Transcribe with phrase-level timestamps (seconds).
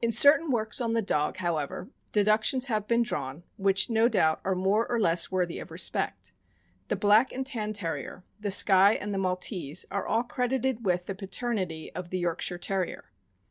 [0.00, 4.54] In certain works on the dog, however, deductions have been drawn which no doubt are
[4.54, 6.32] more or less worthy of respect.
[6.88, 11.14] The Black and Tan Terrier, the Skye, and the Maltese are all credited with the
[11.14, 13.10] paternity of the Yorkshire Terrier.